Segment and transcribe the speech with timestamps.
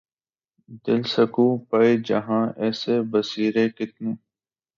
[0.85, 4.11] دل سکوں پائے جہاں ایسے بسیرے کتنے